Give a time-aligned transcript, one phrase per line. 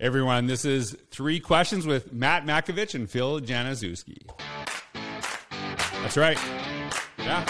[0.00, 0.46] everyone.
[0.46, 4.18] This is three questions with Matt Matkovich and Phil Januszewski.
[6.02, 6.38] That's right.
[7.18, 7.46] Yeah.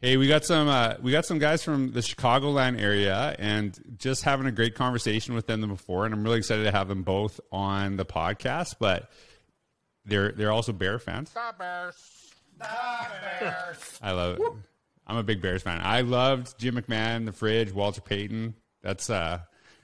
[0.00, 4.22] Hey, we got some uh, we got some guys from the Chicagoland area, and just
[4.22, 7.40] having a great conversation with them before, and I'm really excited to have them both
[7.52, 8.76] on the podcast.
[8.78, 9.10] But
[10.04, 11.32] they're they're also Bear fans.
[11.32, 12.32] The Bears.
[12.58, 12.66] The
[13.40, 13.98] Bears.
[14.00, 14.42] I love it.
[15.08, 15.80] I'm a big Bears fan.
[15.82, 18.54] I loved Jim McMahon, the Fridge, Walter Payton.
[18.82, 19.40] That's uh,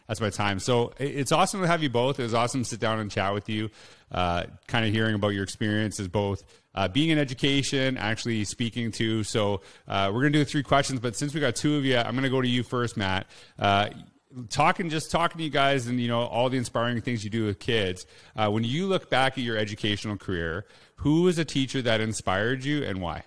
[0.06, 0.58] that's my time.
[0.58, 2.20] So it's awesome to have you both.
[2.20, 3.70] It was awesome to sit down and chat with you,
[4.12, 9.24] uh, kind of hearing about your experiences, both uh, being in education, actually speaking to.
[9.24, 12.14] So uh, we're gonna do three questions, but since we got two of you, I'm
[12.14, 13.26] gonna go to you first, Matt.
[13.58, 13.88] Uh,
[14.50, 17.46] talking, just talking to you guys, and you know all the inspiring things you do
[17.46, 18.04] with kids.
[18.36, 20.66] Uh, when you look back at your educational career,
[20.96, 23.24] who was a teacher that inspired you, and why?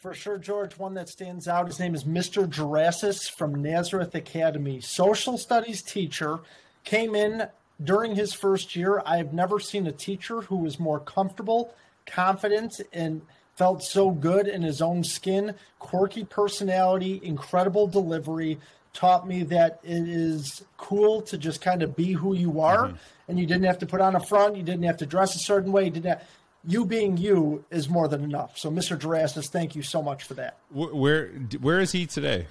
[0.00, 1.66] For sure, George, one that stands out.
[1.66, 2.48] His name is Mr.
[2.48, 4.80] Jurasis from Nazareth Academy.
[4.80, 6.38] Social studies teacher
[6.84, 7.46] came in
[7.84, 9.02] during his first year.
[9.04, 11.74] I have never seen a teacher who was more comfortable,
[12.06, 13.20] confident, and
[13.56, 15.54] felt so good in his own skin.
[15.78, 18.58] Quirky personality, incredible delivery.
[18.94, 22.96] Taught me that it is cool to just kind of be who you are, mm-hmm.
[23.28, 24.56] and you didn't have to put on a front.
[24.56, 25.84] You didn't have to dress a certain way.
[25.84, 26.06] You didn't.
[26.06, 26.22] Have,
[26.66, 28.58] you being you is more than enough.
[28.58, 28.98] So, Mr.
[28.98, 30.58] Jurasis, thank you so much for that.
[30.70, 31.28] Where
[31.60, 32.46] where is he today?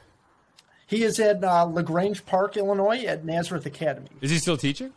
[0.88, 4.10] He is at uh, La Grange Park, Illinois, at Nazareth Academy.
[4.22, 4.92] Is he still teaching?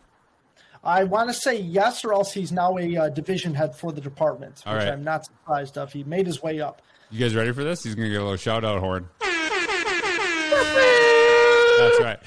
[0.84, 4.00] I want to say yes, or else he's now a uh, division head for the
[4.00, 4.92] department, All which right.
[4.92, 5.92] I'm not surprised of.
[5.92, 6.83] He made his way up.
[7.10, 7.84] You guys ready for this?
[7.84, 9.08] He's going to get a little shout out horn.
[11.78, 12.18] That's right.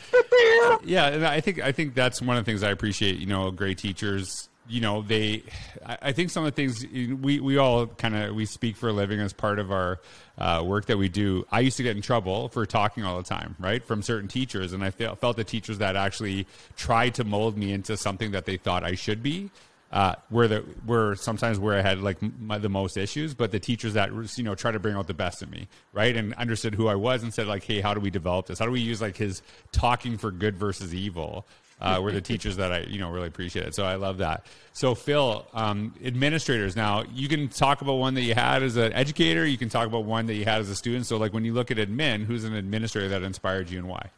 [0.83, 3.17] Yeah, and I think I think that's one of the things I appreciate.
[3.17, 5.43] You know, great teachers you know they
[5.85, 6.85] i think some of the things
[7.21, 9.99] we, we all kind of we speak for a living as part of our
[10.37, 13.23] uh, work that we do i used to get in trouble for talking all the
[13.23, 17.23] time right from certain teachers and i felt, felt the teachers that actually tried to
[17.23, 19.49] mold me into something that they thought i should be
[19.91, 23.59] uh, were the were sometimes where I had like my, the most issues, but the
[23.59, 26.75] teachers that you know try to bring out the best in me, right, and understood
[26.75, 28.59] who I was and said like, hey, how do we develop this?
[28.59, 31.45] How do we use like his talking for good versus evil
[31.81, 33.75] uh, were the teachers that I, you know, really appreciated.
[33.75, 34.45] So I love that.
[34.73, 36.75] So Phil, um, administrators.
[36.75, 39.45] Now you can talk about one that you had as an educator.
[39.45, 41.05] You can talk about one that you had as a student.
[41.05, 44.09] So like when you look at admin, who's an administrator that inspired you and why?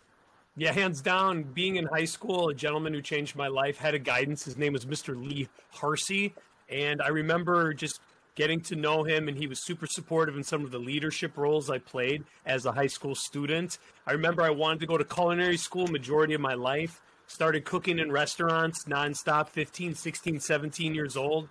[0.56, 1.44] Yeah, hands down.
[1.44, 4.44] Being in high school, a gentleman who changed my life had a guidance.
[4.44, 5.16] His name was Mr.
[5.16, 6.34] Lee Harsey,
[6.68, 8.02] and I remember just
[8.34, 11.72] getting to know him and he was super supportive in some of the leadership roles
[11.72, 13.80] I played as a high school student.
[14.06, 18.00] I remember I wanted to go to culinary school majority of my life started cooking
[18.00, 21.50] in restaurants nonstop 15 16 17 years old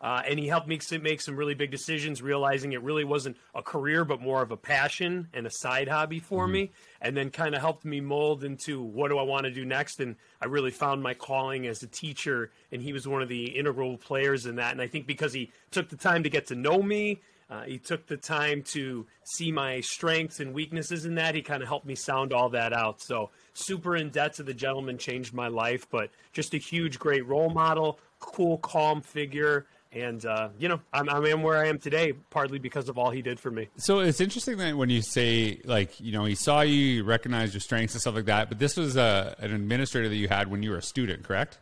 [0.00, 3.62] uh, and he helped me make some really big decisions realizing it really wasn't a
[3.62, 6.52] career but more of a passion and a side hobby for mm-hmm.
[6.52, 9.64] me and then kind of helped me mold into what do i want to do
[9.64, 13.28] next and i really found my calling as a teacher and he was one of
[13.28, 16.46] the integral players in that and i think because he took the time to get
[16.46, 17.20] to know me
[17.50, 21.34] uh, he took the time to see my strengths and weaknesses in that.
[21.34, 23.00] He kind of helped me sound all that out.
[23.00, 27.26] So, super in debt to the gentleman changed my life, but just a huge, great
[27.26, 29.66] role model, cool, calm figure.
[29.92, 33.10] And, uh, you know, I'm, I am where I am today, partly because of all
[33.10, 33.68] he did for me.
[33.76, 37.54] So it's interesting that when you say, like, you know, he saw you, you recognized
[37.54, 40.50] your strengths and stuff like that, but this was uh, an administrator that you had
[40.50, 41.58] when you were a student, correct?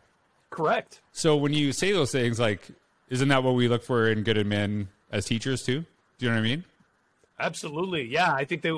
[0.49, 1.01] Correct.
[1.11, 2.67] So when you say those things, like,
[3.09, 5.85] isn't that what we look for in good admin as teachers too?
[6.17, 6.63] Do you know what I mean?
[7.39, 8.07] Absolutely.
[8.07, 8.71] Yeah, I think they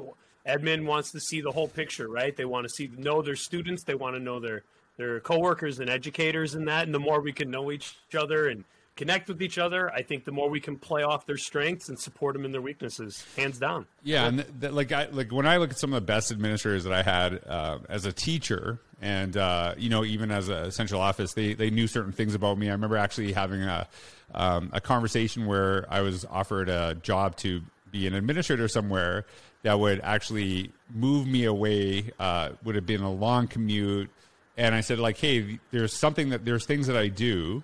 [0.47, 2.35] admin wants to see the whole picture, right?
[2.35, 4.63] They want to see know their students, they want to know their
[4.97, 8.63] their coworkers and educators and that, and the more we can know each other and
[8.95, 11.99] connect with each other, I think the more we can play off their strengths and
[11.99, 13.87] support them in their weaknesses, hands down.
[14.03, 16.31] Yeah, and th- th- like I like when I look at some of the best
[16.31, 20.71] administrators that I had uh, as a teacher, and uh, you know even as a
[20.71, 22.69] central office, they they knew certain things about me.
[22.69, 23.87] I remember actually having a
[24.33, 27.61] um, a conversation where I was offered a job to
[27.95, 29.25] be an administrator somewhere
[29.63, 32.11] that would actually move me away.
[32.19, 34.09] Uh, would have been a long commute,
[34.57, 37.63] and I said like, hey, there's something that there's things that I do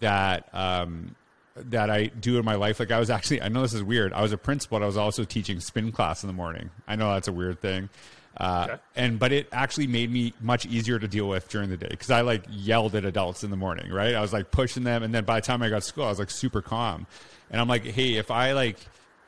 [0.00, 1.14] that um,
[1.56, 2.80] that I do in my life.
[2.80, 4.12] Like I was actually, I know this is weird.
[4.12, 4.82] I was a principal.
[4.82, 6.70] I was also teaching spin class in the morning.
[6.86, 7.88] I know that's a weird thing.
[8.36, 8.82] Uh, okay.
[8.96, 12.10] And but it actually made me much easier to deal with during the day because
[12.10, 14.14] I like yelled at adults in the morning, right?
[14.14, 16.08] I was like pushing them, and then by the time I got to school, I
[16.08, 17.06] was like super calm.
[17.50, 18.78] And I'm like, hey, if I like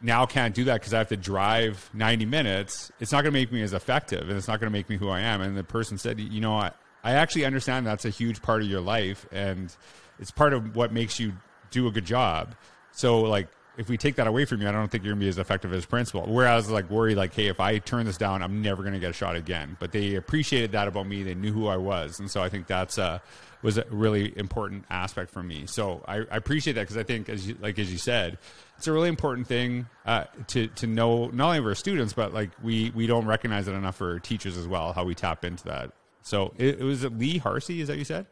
[0.03, 3.39] now can't do that because I have to drive 90 minutes, it's not going to
[3.39, 5.41] make me as effective, and it's not going to make me who I am.
[5.41, 8.69] And the person said, you know, I I actually understand that's a huge part of
[8.69, 9.75] your life, and
[10.19, 11.33] it's part of what makes you
[11.71, 12.55] do a good job.
[12.93, 15.29] So like if we take that away from you, I don't think you're gonna be
[15.29, 16.25] as effective as principal.
[16.27, 19.15] Whereas like worry like, hey, if I turn this down, I'm never gonna get a
[19.15, 19.77] shot again.
[19.81, 21.23] But they appreciated that about me.
[21.23, 23.21] They knew who I was, and so I think that's uh
[23.63, 25.67] was a really important aspect for me.
[25.67, 28.39] So I, I appreciate that because I think as you, like as you said,
[28.79, 32.51] it's a really important thing uh, to to know not only for students but like
[32.63, 35.93] we we don't recognize it enough for teachers as well how we tap into that.
[36.23, 38.27] So it, it was Lee Harsey, is that what you said?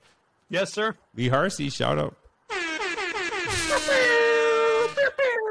[0.51, 0.97] Yes, sir.
[1.15, 2.17] Lee Harsey, shout out.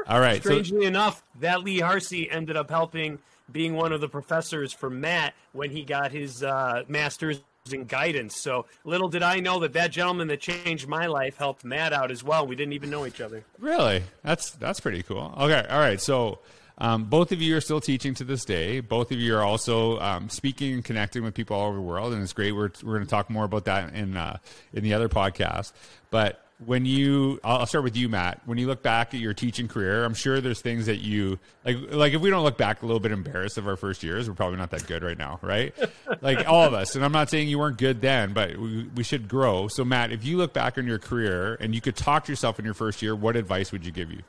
[0.08, 0.42] All right.
[0.42, 3.18] so- Strangely enough, that Lee Harsey ended up helping
[3.50, 7.40] being one of the professors for Matt when he got his uh, master's
[7.72, 8.36] in guidance.
[8.36, 12.10] So little did I know that that gentleman that changed my life helped Matt out
[12.10, 12.46] as well.
[12.46, 13.44] We didn't even know each other.
[13.58, 14.02] Really?
[14.22, 15.34] That's that's pretty cool.
[15.38, 16.00] Okay, all right.
[16.00, 16.38] So
[16.78, 18.80] um, both of you are still teaching to this day.
[18.80, 22.12] Both of you are also um, speaking and connecting with people all over the world,
[22.14, 22.52] and it's great.
[22.52, 24.38] We're we're going to talk more about that in uh,
[24.72, 25.72] in the other podcast.
[26.10, 28.40] But when you, I'll I'll start with you, Matt.
[28.44, 31.76] When you look back at your teaching career, I'm sure there's things that you like.
[31.90, 34.34] Like if we don't look back a little bit embarrassed of our first years, we're
[34.34, 35.72] probably not that good right now, right?
[36.20, 36.96] like all of us.
[36.96, 39.68] And I'm not saying you weren't good then, but we, we should grow.
[39.68, 42.58] So Matt, if you look back on your career and you could talk to yourself
[42.58, 44.22] in your first year, what advice would you give you?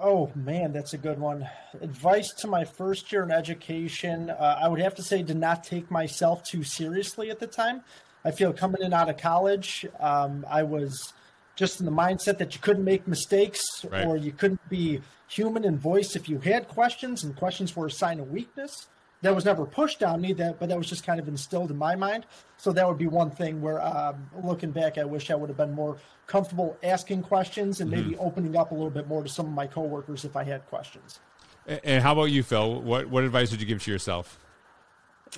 [0.00, 1.48] Oh man, that's a good one.
[1.80, 5.64] Advice to my first year in education: uh, I would have to say, to not
[5.64, 7.82] take myself too seriously at the time.
[8.24, 11.12] I feel coming in out of college, um, I was
[11.56, 14.06] just in the mindset that you couldn't make mistakes Right.
[14.06, 17.90] or you couldn't be human and voice if you had questions, and questions were a
[17.90, 18.88] sign of weakness.
[19.22, 21.78] That was never pushed on me, that but that was just kind of instilled in
[21.78, 22.26] my mind.
[22.58, 25.56] So that would be one thing where, um, looking back, I wish I would have
[25.56, 29.46] been more comfortable asking questions and maybe opening up a little bit more to some
[29.46, 31.20] of my coworkers if I had questions.
[31.66, 32.82] And how about you, Phil?
[32.82, 34.38] What what advice would you give to yourself?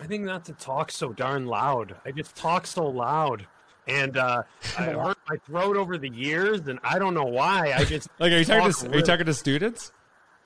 [0.01, 1.97] I think not to talk so darn loud.
[2.05, 3.47] I just talk so loud.
[3.89, 4.43] And uh,
[4.79, 7.73] I hurt my throat over the years, and I don't know why.
[7.73, 9.93] I just Like, are you talking to are you talking to students?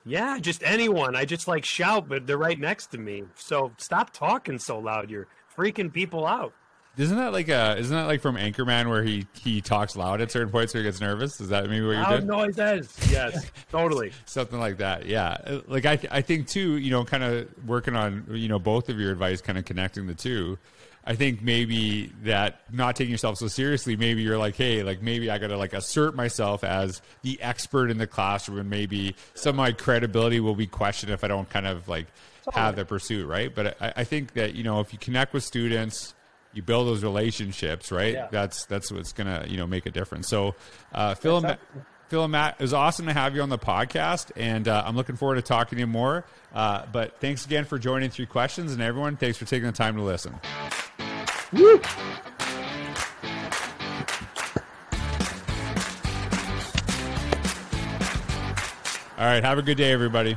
[0.05, 1.15] Yeah, just anyone.
[1.15, 3.23] I just like shout, but they're right next to me.
[3.35, 5.09] So stop talking so loud.
[5.09, 6.53] You're freaking people out.
[6.97, 10.29] Isn't that like uh isn't that like from Anchorman where he he talks loud at
[10.29, 11.39] certain points where he gets nervous?
[11.39, 12.27] Is that maybe what you're doing?
[12.27, 12.93] Loud noises.
[13.09, 14.11] Yes, totally.
[14.25, 15.05] Something like that.
[15.05, 15.37] Yeah.
[15.45, 18.89] Uh, Like I I think too, you know, kind of working on you know both
[18.89, 20.57] of your advice, kind of connecting the two.
[21.03, 25.31] I think maybe that not taking yourself so seriously, maybe you're like, hey, like maybe
[25.31, 29.51] I got to like assert myself as the expert in the classroom, and maybe some
[29.51, 32.05] of my credibility will be questioned if I don't kind of like
[32.53, 33.53] have the pursuit, right?
[33.53, 36.13] But I, I think that you know if you connect with students,
[36.53, 38.13] you build those relationships, right?
[38.13, 38.27] Yeah.
[38.31, 40.27] That's that's what's gonna you know make a difference.
[40.27, 40.55] So,
[40.93, 41.57] uh, Phil and
[42.09, 44.97] Phil and Matt, it was awesome to have you on the podcast, and uh, I'm
[44.97, 46.25] looking forward to talking to you more.
[46.53, 49.95] Uh, but thanks again for joining Three Questions, and everyone, thanks for taking the time
[49.95, 50.33] to listen.
[59.17, 60.35] All right, have a good day, everybody.